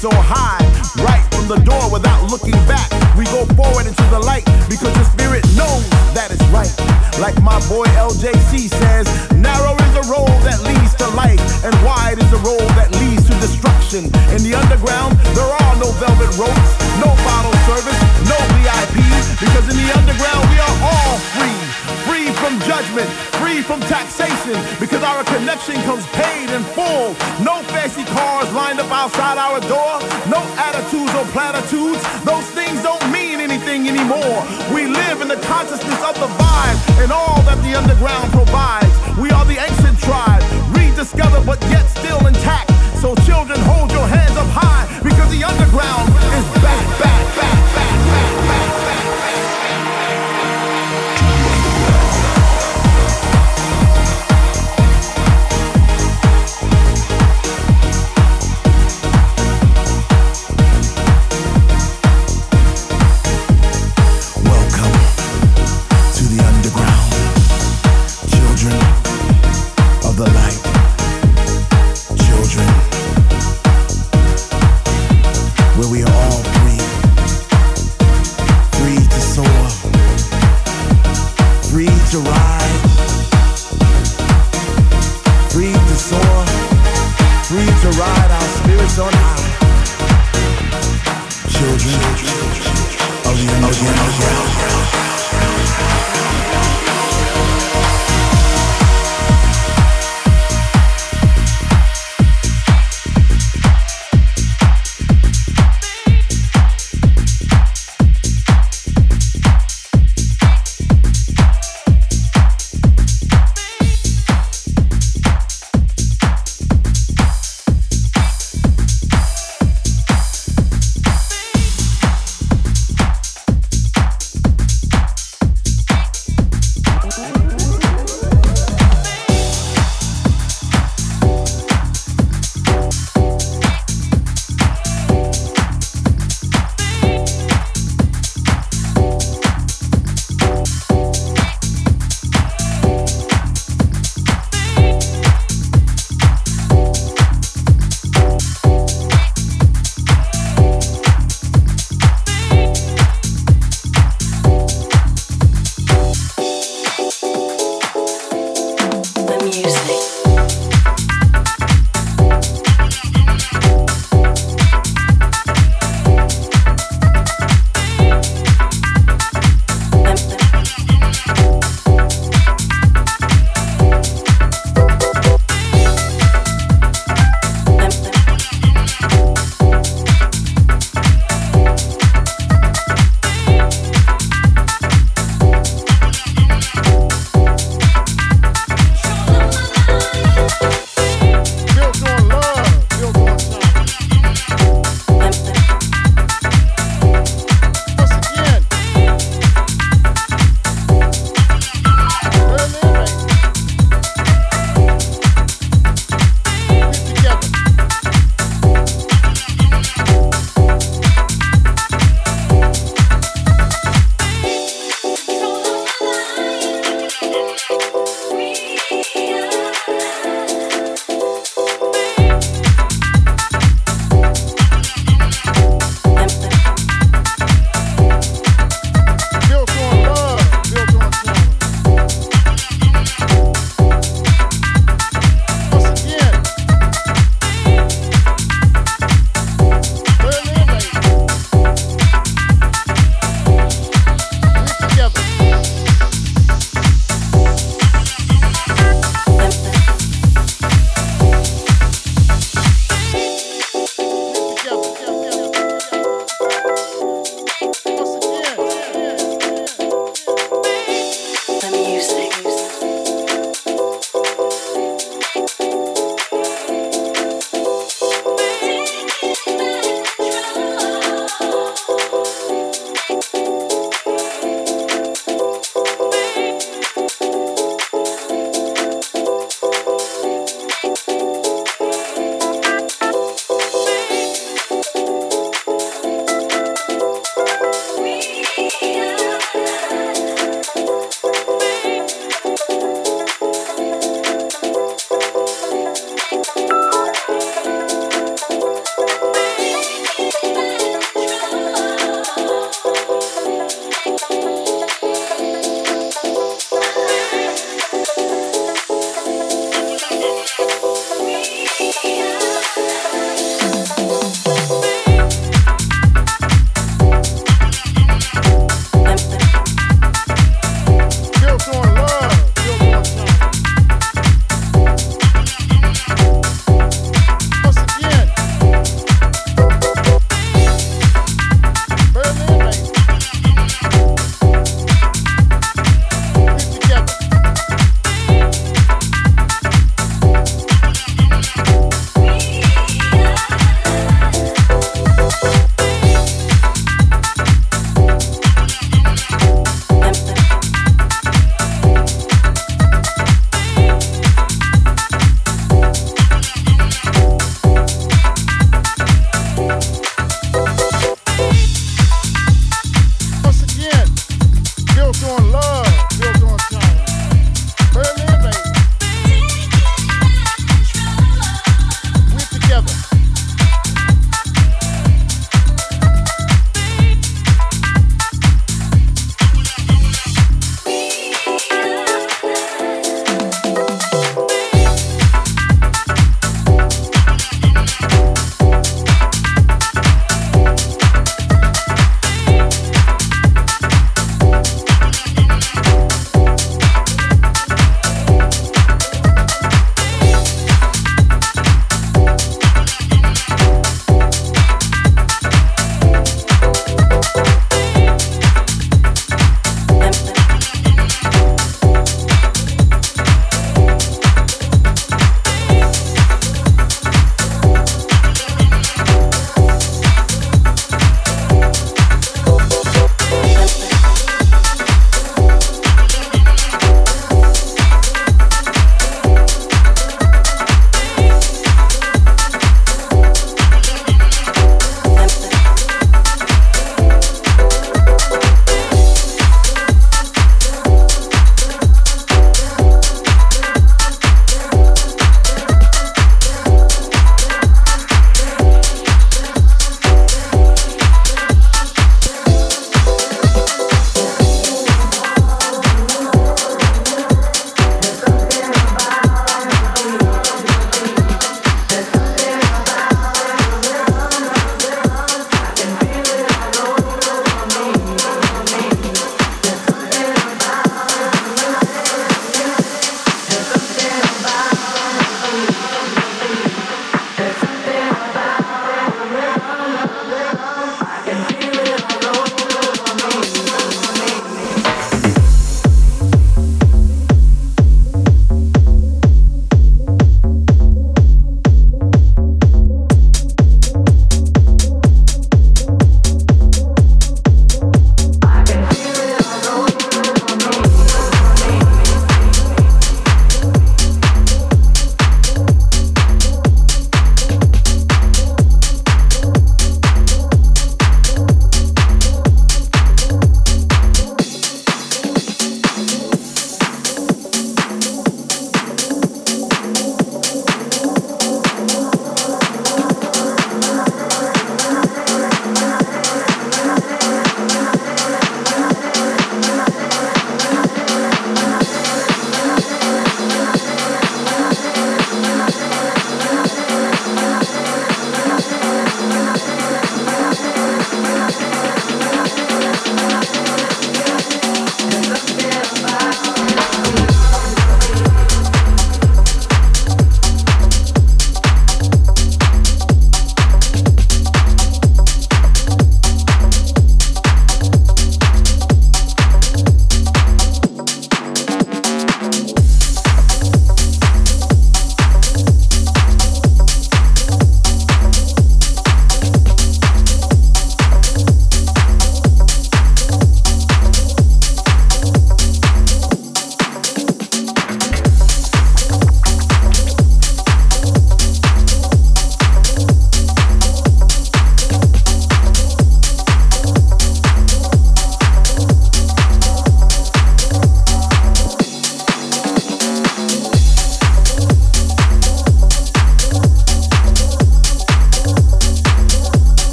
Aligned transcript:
so 0.00 0.08
high, 0.16 0.64
right 1.04 1.20
from 1.28 1.44
the 1.44 1.60
door 1.60 1.92
without 1.92 2.24
looking 2.32 2.56
back. 2.64 2.88
We 3.20 3.28
go 3.28 3.44
forward 3.52 3.84
into 3.84 4.00
the 4.08 4.16
light 4.16 4.48
because 4.64 4.96
the 4.96 5.04
spirit 5.12 5.44
knows 5.60 5.84
that 6.16 6.32
it's 6.32 6.40
right. 6.48 6.72
Like 7.20 7.36
my 7.44 7.60
boy 7.68 7.84
LJC 8.00 8.72
says, 8.72 9.04
narrow 9.36 9.76
is 9.76 9.92
the 9.92 10.08
road 10.08 10.32
that 10.48 10.56
leads 10.64 10.96
to 11.04 11.06
life, 11.12 11.36
and 11.68 11.76
wide 11.84 12.16
is 12.16 12.30
the 12.32 12.40
road 12.40 12.64
that 12.80 12.88
leads 12.96 13.28
to 13.28 13.36
destruction. 13.44 14.08
In 14.32 14.40
the 14.40 14.56
underground, 14.56 15.20
there 15.36 15.52
are 15.52 15.74
no 15.76 15.92
velvet 16.00 16.32
ropes, 16.40 16.70
no 16.96 17.12
bottle 17.20 17.52
service, 17.68 18.00
no 18.24 18.40
VIP, 18.56 19.04
because 19.36 19.68
in 19.68 19.76
the 19.76 19.88
underground 20.00 20.48
we 20.48 20.64
are 20.64 20.76
all 20.80 21.20
free 21.36 21.59
from 22.40 22.58
judgment, 22.64 23.06
free 23.36 23.60
from 23.60 23.80
taxation, 23.84 24.56
because 24.80 25.02
our 25.04 25.22
connection 25.24 25.76
comes 25.84 26.04
paid 26.16 26.48
in 26.48 26.64
full. 26.72 27.12
No 27.44 27.60
fancy 27.68 28.04
cars 28.16 28.50
lined 28.56 28.80
up 28.80 28.90
outside 28.90 29.36
our 29.36 29.60
door, 29.68 30.00
no 30.32 30.40
attitudes 30.56 31.12
or 31.14 31.24
platitudes. 31.36 32.00
Those 32.24 32.48
things 32.56 32.82
don't 32.82 33.04
mean 33.12 33.40
anything 33.40 33.88
anymore. 33.88 34.40
We 34.72 34.88
live 34.88 35.20
in 35.20 35.28
the 35.28 35.40
consciousness 35.44 36.00
of 36.00 36.16
the 36.16 36.30
vibe 36.40 36.78
and 37.04 37.12
all 37.12 37.44
that 37.44 37.60
the 37.60 37.76
underground 37.76 38.32
provides. 38.32 38.90
We 39.20 39.30
are 39.30 39.44
the 39.44 39.60
ancient 39.60 40.00
tribe, 40.00 40.42
rediscovered 40.72 41.44
but 41.44 41.60
yet 41.68 41.84
still 41.92 42.24
intact. 42.26 42.72
So 43.04 43.14
children, 43.28 43.60
hold 43.68 43.92
your 43.92 44.08
hands 44.08 44.36
up 44.36 44.48
high 44.48 44.88
because 45.04 45.30
the 45.30 45.44
underground 45.44 46.08
is 46.08 46.46
back, 46.64 46.84
back, 47.00 47.36
back. 47.36 47.69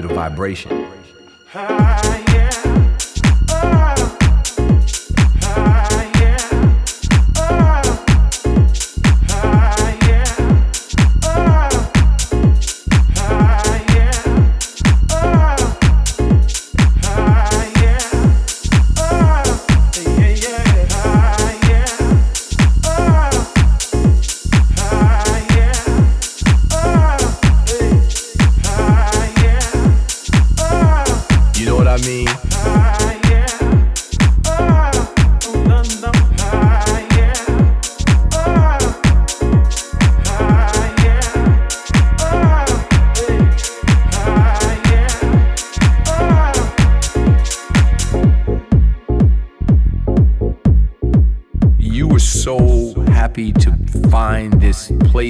to 0.00 0.08
the 0.08 0.14
vibration. 0.14 0.79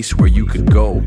where 0.08 0.28
you 0.28 0.46
could 0.46 0.70
go. 0.72 1.02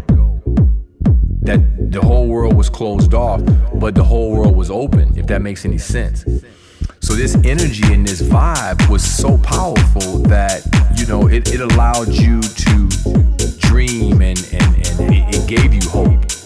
That 1.42 1.60
the 1.92 2.00
whole 2.00 2.28
world 2.28 2.56
was 2.56 2.70
closed 2.70 3.14
off, 3.14 3.42
but 3.76 3.96
the 3.96 4.04
whole 4.04 4.32
world 4.32 4.56
was 4.56 4.70
open, 4.70 5.18
if 5.18 5.26
that 5.28 5.42
makes 5.42 5.66
any 5.66 5.80
sense. 5.80 6.24
So 7.00 7.14
this 7.16 7.36
energy 7.44 7.92
and 7.92 8.06
this 8.06 8.22
vibe 8.22 8.88
was 8.90 9.04
so 9.04 9.38
powerful 9.40 10.20
that, 10.30 10.64
you 10.96 11.06
know, 11.08 11.28
it, 11.28 11.52
it 11.54 11.60
allowed 11.60 12.10
you 12.10 12.40
to 12.42 12.88
dream 13.60 14.22
and, 14.22 14.40
and, 14.54 14.76
and 14.88 15.14
it, 15.14 15.36
it 15.36 15.48
gave 15.48 15.74
you 15.74 15.90
hope. 15.90 16.43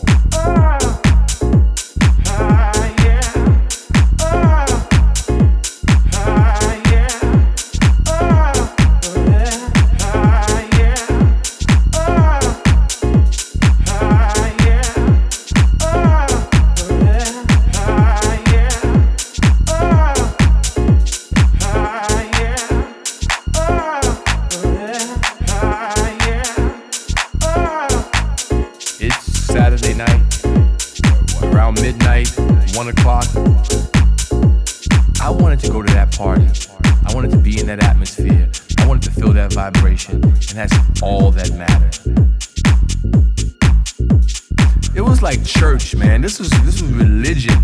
one 32.88 32.98
o'clock. 32.98 33.26
I 35.22 35.30
wanted 35.30 35.60
to 35.60 35.70
go 35.70 35.82
to 35.82 35.94
that 35.94 36.16
party. 36.16 36.48
I 37.06 37.14
wanted 37.14 37.32
to 37.32 37.38
be 37.38 37.60
in 37.60 37.68
that 37.68 37.84
atmosphere. 37.84 38.50
I 38.80 38.88
wanted 38.88 39.04
to 39.04 39.12
feel 39.12 39.34
that 39.34 39.52
vibration. 39.52 40.24
And 40.24 40.34
that's 40.34 40.74
all 41.02 41.32
that 41.32 41.52
mattered. 41.52 41.98
It 44.96 45.02
was 45.02 45.22
like 45.22 45.44
church, 45.44 45.96
man. 45.96 46.22
This 46.22 46.40
was 46.40 46.50
this 46.64 46.82
was 46.82 46.90
religion. 46.94 47.58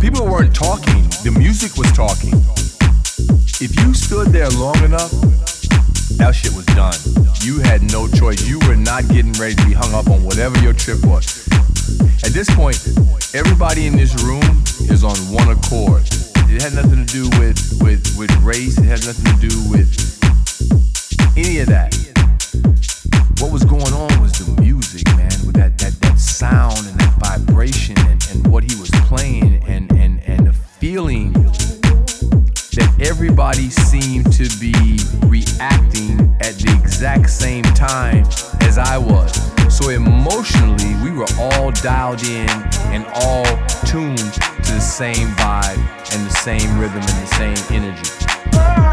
People 0.00 0.24
weren't 0.24 0.54
talking. 0.54 1.02
The 1.24 1.34
music 1.36 1.76
was 1.76 1.92
talking. 1.92 2.32
If 3.60 3.78
you 3.80 3.92
stood 3.92 4.28
there 4.28 4.48
long 4.50 4.82
enough, 4.82 5.10
that 6.16 6.32
shit 6.34 6.54
was 6.54 6.64
done. 6.66 6.96
You 7.42 7.60
had 7.60 7.82
no 7.82 8.08
choice. 8.08 8.48
You 8.48 8.60
were 8.60 8.76
not 8.76 9.06
getting 9.08 9.34
ready 9.34 9.56
to 9.56 9.66
be 9.66 9.74
hung 9.74 9.92
up 9.92 10.08
on 10.08 10.24
whatever 10.24 10.58
your 10.60 10.72
trip 10.72 11.04
was. 11.04 11.51
At 12.24 12.32
this 12.32 12.48
point, 12.54 12.76
everybody 13.34 13.86
in 13.86 13.96
this 13.96 14.14
room 14.22 14.42
is 14.90 15.04
on 15.04 15.16
one 15.32 15.48
accord. 15.48 16.02
It 16.48 16.62
had 16.62 16.74
nothing 16.74 17.04
to 17.04 17.12
do 17.12 17.28
with, 17.38 17.78
with, 17.80 18.16
with 18.18 18.30
race, 18.42 18.78
it 18.78 18.84
had 18.84 19.04
nothing 19.04 19.24
to 19.24 19.48
do 19.48 19.70
with 19.70 19.90
any 21.36 21.58
of 21.60 21.68
that. 21.68 21.94
What 23.40 23.50
was 23.50 23.64
going 23.64 23.92
on 23.92 24.20
was 24.20 24.32
the 24.32 24.60
music, 24.60 25.06
man, 25.16 25.32
with 25.44 25.56
that, 25.56 25.78
that, 25.78 25.92
that 26.00 26.18
sound 26.18 26.78
and 26.86 27.00
that 27.00 27.14
vibration 27.18 27.98
and, 27.98 28.26
and 28.30 28.46
what 28.46 28.62
he 28.64 28.78
was 28.78 28.90
playing 29.06 29.62
and, 29.66 29.90
and, 29.92 30.22
and 30.24 30.46
the 30.46 30.52
feeling 30.52 31.41
everybody 33.22 33.70
seemed 33.70 34.32
to 34.32 34.48
be 34.58 34.74
reacting 35.26 36.18
at 36.40 36.56
the 36.58 36.76
exact 36.82 37.30
same 37.30 37.62
time 37.62 38.24
as 38.62 38.78
I 38.78 38.98
was. 38.98 39.32
So 39.72 39.90
emotionally, 39.90 40.96
we 41.04 41.12
were 41.12 41.28
all 41.38 41.70
dialed 41.70 42.24
in 42.24 42.50
and 42.90 43.06
all 43.14 43.44
tuned 43.86 44.18
to 44.18 44.72
the 44.72 44.80
same 44.80 45.28
vibe 45.36 45.78
and 46.12 46.26
the 46.26 46.34
same 46.34 46.80
rhythm 46.80 46.96
and 46.96 47.04
the 47.04 47.26
same 47.36 47.76
energy. 47.76 48.91